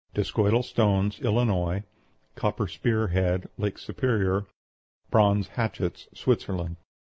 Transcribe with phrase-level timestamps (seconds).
[0.15, 1.83] DISCOIDAL STONES, ILLINOIS.
[2.33, 4.47] COPPER SPEAR HEAD, LAKE SUPERIOR.
[5.11, 6.77] BRONZE HATCHETS, SWITZERLAND.